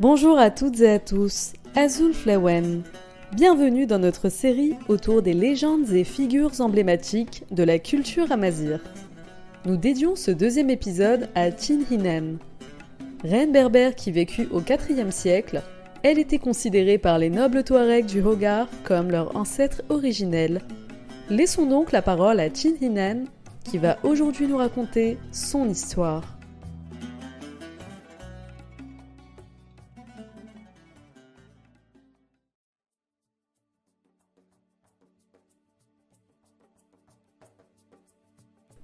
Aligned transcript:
Bonjour 0.00 0.38
à 0.38 0.52
toutes 0.52 0.78
et 0.78 0.90
à 0.90 1.00
tous, 1.00 1.54
Azul 1.74 2.14
Flawen. 2.14 2.84
Bienvenue 3.34 3.84
dans 3.84 3.98
notre 3.98 4.28
série 4.28 4.76
autour 4.86 5.22
des 5.22 5.32
légendes 5.32 5.90
et 5.90 6.04
figures 6.04 6.60
emblématiques 6.60 7.42
de 7.50 7.64
la 7.64 7.80
culture 7.80 8.30
amazir. 8.30 8.78
Nous 9.66 9.76
dédions 9.76 10.14
ce 10.14 10.30
deuxième 10.30 10.70
épisode 10.70 11.28
à 11.34 11.50
Tin 11.50 11.80
Hinan. 11.90 12.36
Reine 13.24 13.50
berbère 13.50 13.96
qui 13.96 14.12
vécut 14.12 14.46
au 14.52 14.60
IVe 14.60 15.10
siècle, 15.10 15.62
elle 16.04 16.20
était 16.20 16.38
considérée 16.38 16.98
par 16.98 17.18
les 17.18 17.28
nobles 17.28 17.64
Touaregs 17.64 18.06
du 18.06 18.22
Hogar 18.22 18.68
comme 18.84 19.10
leur 19.10 19.34
ancêtre 19.34 19.82
originel. 19.88 20.60
Laissons 21.28 21.66
donc 21.66 21.90
la 21.90 22.02
parole 22.02 22.38
à 22.38 22.50
Tin 22.50 22.74
Hinan 22.80 23.24
qui 23.64 23.78
va 23.78 23.98
aujourd'hui 24.04 24.46
nous 24.46 24.58
raconter 24.58 25.18
son 25.32 25.68
histoire. 25.68 26.37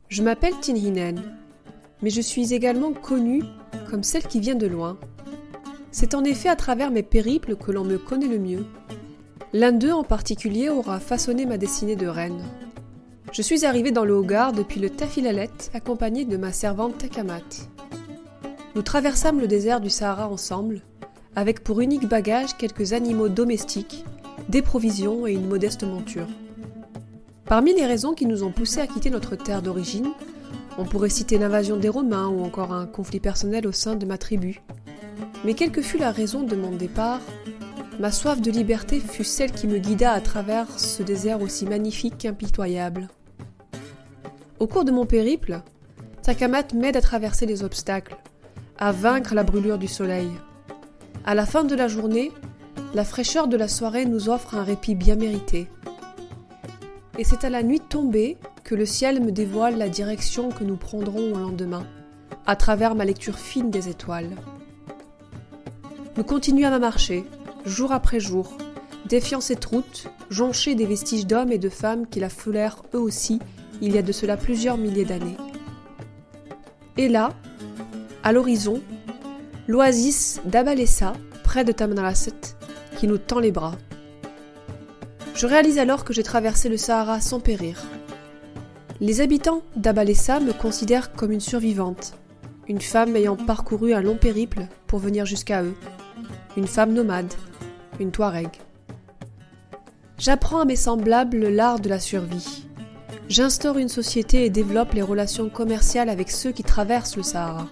Je 0.09 0.23
m'appelle 0.23 0.55
Tinhinen, 0.61 1.23
mais 2.03 2.11
je 2.11 2.21
suis 2.21 2.53
également 2.53 2.93
connue 2.93 3.43
comme 3.91 4.03
celle 4.03 4.27
qui 4.27 4.41
vient 4.41 4.55
de 4.55 4.67
loin. 4.67 4.99
C'est 5.91 6.15
en 6.15 6.25
effet 6.25 6.49
à 6.49 6.57
travers 6.57 6.91
mes 6.91 7.03
périples 7.03 7.57
que 7.57 7.73
l'on 7.73 7.85
me 7.85 7.99
connaît 7.99 8.29
le 8.29 8.39
mieux. 8.39 8.67
L'un 9.53 9.73
d'eux 9.73 9.93
en 9.93 10.05
particulier 10.05 10.69
aura 10.69 11.01
façonné 11.01 11.47
ma 11.47 11.59
destinée 11.59 11.97
de 11.97 12.07
reine. 12.07 12.43
Je 13.33 13.43
suis 13.43 13.65
arrivée 13.65 13.93
dans 13.93 14.05
le 14.05 14.13
Hogar 14.13 14.53
depuis 14.53 14.81
le 14.81 14.91
Tafilalet 14.91 15.51
accompagnée 15.73 16.25
de 16.25 16.37
ma 16.37 16.53
servante 16.53 16.99
Takamat. 16.99 17.69
Nous 18.75 18.83
traversâmes 18.83 19.41
le 19.41 19.47
désert 19.47 19.81
du 19.81 19.91
Sahara 19.91 20.29
ensemble, 20.29 20.83
avec 21.37 21.65
pour 21.65 21.81
unique 21.81 22.09
bagage 22.09 22.57
quelques 22.57 22.93
animaux 22.93 23.29
domestiques, 23.29 24.05
des 24.49 24.63
provisions 24.63 25.27
et 25.27 25.33
une 25.33 25.49
modeste 25.49 25.85
monture. 25.85 26.29
Parmi 27.47 27.75
les 27.75 27.85
raisons 27.85 28.15
qui 28.15 28.25
nous 28.25 28.43
ont 28.43 28.53
poussés 28.53 28.81
à 28.81 28.87
quitter 28.87 29.11
notre 29.11 29.37
terre 29.37 29.61
d'origine, 29.61 30.09
on 30.79 30.85
pourrait 30.85 31.11
citer 31.11 31.37
l'invasion 31.37 31.77
des 31.77 31.91
Romains 31.91 32.29
ou 32.29 32.43
encore 32.43 32.73
un 32.73 32.87
conflit 32.87 33.21
personnel 33.21 33.67
au 33.67 33.73
sein 33.73 33.97
de 33.97 34.07
ma 34.07 34.17
tribu. 34.17 34.63
Mais 35.45 35.53
quelle 35.53 35.71
que 35.71 35.83
fût 35.83 35.99
la 35.99 36.11
raison 36.11 36.43
de 36.43 36.57
mon 36.57 36.71
départ, 36.71 37.21
ma 38.01 38.11
soif 38.11 38.41
de 38.41 38.51
liberté 38.51 38.99
fut 38.99 39.25
celle 39.25 39.53
qui 39.53 39.67
me 39.67 39.79
guida 39.79 40.13
à 40.13 40.23
travers 40.23 40.67
ce 40.81 41.03
désert 41.03 41.43
aussi 41.43 41.67
magnifique 41.67 42.17
qu'impitoyable. 42.17 43.09
Au 44.59 44.67
cours 44.67 44.85
de 44.85 44.93
mon 44.93 45.05
périple, 45.05 45.61
Takamat 46.23 46.73
m'aide 46.75 46.97
à 46.97 47.03
traverser 47.03 47.45
les 47.45 47.63
obstacles, 47.63 48.17
à 48.79 48.91
vaincre 48.91 49.35
la 49.35 49.45
brûlure 49.45 49.79
du 49.79 49.89
soleil. 49.89 50.31
À 51.27 51.35
la 51.35 51.45
fin 51.45 51.65
de 51.65 51.75
la 51.75 51.89
journée, 51.89 52.33
la 52.95 53.05
fraîcheur 53.05 53.49
de 53.49 53.59
la 53.59 53.69
soirée 53.69 54.07
nous 54.07 54.31
offre 54.31 54.55
un 54.55 54.65
répit 54.65 54.95
bien 54.95 55.17
mérité 55.17 55.69
et 57.19 57.25
c'est 57.25 57.45
à 57.45 57.51
la 57.51 57.63
nuit 57.63 57.81
tombée 57.81 58.37
que 58.65 58.75
le 58.75 58.87
ciel 58.87 59.23
me 59.23 59.33
dévoile 59.33 59.79
la 59.79 59.89
direction 59.89 60.49
que 60.49 60.65
nous 60.65 60.77
prendrons 60.77 61.33
au 61.33 61.39
lendemain, 61.39 61.87
à 62.47 62.57
travers 62.57 62.95
ma 62.95 63.05
lecture 63.05 63.39
fine 63.39 63.71
des 63.71 63.89
étoiles. 63.89 64.31
Nous 66.17 66.25
continuons 66.25 66.73
à 66.73 66.79
marcher, 66.79 67.25
jour 67.65 67.93
après 67.93 68.21
jour, 68.21 68.57
défiant 69.07 69.41
cette 69.41 69.65
route, 69.65 70.09
jonchée 70.31 70.75
des 70.75 70.87
vestiges 70.87 71.27
d'hommes 71.27 71.53
et 71.53 71.59
de 71.59 71.69
femmes 71.69 72.07
qui 72.07 72.21
la 72.21 72.29
foulèrent 72.29 72.83
eux 72.95 73.01
aussi 73.01 73.41
il 73.81 73.95
y 73.95 73.99
a 73.99 74.03
de 74.03 74.13
cela 74.13 74.37
plusieurs 74.37 74.79
milliers 74.79 75.05
d'années. 75.05 75.37
Et 76.97 77.09
là, 77.09 77.33
à 78.23 78.33
l'horizon, 78.33 78.81
l'oasis 79.67 80.41
d'Abalessa, 80.45 81.13
près 81.43 81.65
de 81.65 81.73
Tamanrasset, 81.73 82.57
qui 82.97 83.07
nous 83.07 83.19
tend 83.19 83.41
les 83.41 83.53
bras. 83.53 83.75
Je 85.35 85.47
réalise 85.47 85.79
alors 85.79 86.05
que 86.05 86.13
j'ai 86.13 86.23
traversé 86.23 86.69
le 86.69 86.77
Sahara 86.77 87.21
sans 87.21 87.41
périr. 87.41 87.83
Les 89.01 89.21
habitants 89.21 89.63
d'Abalessa 89.75 90.39
me 90.39 90.53
considèrent 90.53 91.13
comme 91.13 91.33
une 91.33 91.41
survivante, 91.41 92.15
une 92.69 92.81
femme 92.81 93.17
ayant 93.17 93.37
parcouru 93.37 93.93
un 93.95 94.01
long 94.01 94.17
périple 94.17 94.69
pour 94.87 95.01
venir 95.01 95.27
jusqu'à 95.27 95.65
eux, 95.65 95.75
une 96.57 96.69
femme 96.69 96.93
nomade, 96.93 97.35
une 97.99 98.13
Touareg. 98.13 98.49
J'apprends 100.19 100.61
à 100.61 100.65
mes 100.65 100.77
semblables 100.77 101.49
l'art 101.49 101.81
de 101.81 101.89
la 101.89 101.99
survie. 101.99 102.69
J'instaure 103.29 103.79
une 103.79 103.89
société 103.89 104.45
et 104.45 104.51
développe 104.51 104.95
les 104.95 105.03
relations 105.03 105.49
commerciales 105.49 106.09
avec 106.09 106.31
ceux 106.31 106.53
qui 106.53 106.63
traversent 106.63 107.17
le 107.17 107.25
Sahara. 107.25 107.67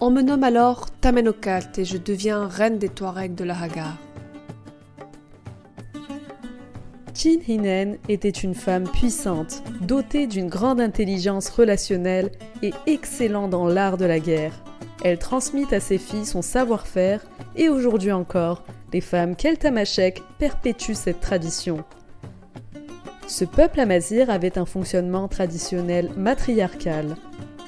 On 0.00 0.10
me 0.10 0.22
nomme 0.22 0.42
alors 0.42 0.90
Tamenokat 0.90 1.78
et 1.78 1.84
je 1.84 1.98
deviens 1.98 2.48
reine 2.48 2.78
des 2.78 2.88
Touaregs 2.88 3.36
de 3.36 3.44
la 3.44 3.60
Hagar. 3.60 3.96
Tin 7.14 7.40
Hinen 7.46 7.98
était 8.08 8.30
une 8.30 8.54
femme 8.54 8.88
puissante, 8.88 9.62
dotée 9.82 10.26
d'une 10.26 10.48
grande 10.48 10.80
intelligence 10.80 11.50
relationnelle 11.50 12.30
et 12.62 12.72
excellente 12.86 13.50
dans 13.50 13.66
l'art 13.66 13.98
de 13.98 14.06
la 14.06 14.18
guerre. 14.18 14.52
Elle 15.04 15.18
transmit 15.18 15.66
à 15.72 15.80
ses 15.80 15.98
filles 15.98 16.24
son 16.24 16.42
savoir-faire 16.42 17.22
et 17.54 17.68
aujourd'hui 17.68 18.12
encore, 18.12 18.64
les 18.92 19.02
femmes 19.02 19.36
keltamachèques 19.36 20.22
perpétuent 20.38 20.94
cette 20.94 21.20
tradition. 21.20 21.84
Ce 23.26 23.44
peuple 23.44 23.80
amazir 23.80 24.30
avait 24.30 24.58
un 24.58 24.66
fonctionnement 24.66 25.28
traditionnel 25.28 26.10
matriarcal. 26.16 27.16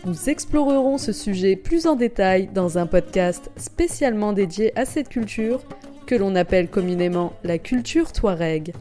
Nous 0.06 0.30
explorerons 0.30 0.96
ce 0.96 1.12
sujet 1.12 1.56
plus 1.56 1.86
en 1.86 1.96
détail 1.96 2.48
dans 2.48 2.78
un 2.78 2.86
podcast 2.86 3.50
spécialement 3.56 4.32
dédié 4.32 4.78
à 4.78 4.84
cette 4.84 5.08
culture 5.08 5.60
que 6.06 6.14
l'on 6.14 6.34
appelle 6.34 6.68
communément 6.68 7.32
la 7.44 7.58
culture 7.58 8.12
touareg. 8.12 8.72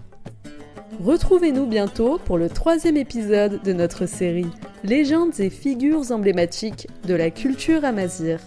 Retrouvez-nous 1.03 1.65
bientôt 1.65 2.17
pour 2.17 2.37
le 2.37 2.47
troisième 2.47 2.95
épisode 2.95 3.61
de 3.61 3.73
notre 3.73 4.05
série 4.05 4.47
Légendes 4.85 5.37
et 5.39 5.49
figures 5.49 6.13
emblématiques 6.13 6.87
de 7.05 7.13
la 7.13 7.29
culture 7.29 7.83
amazir. 7.83 8.39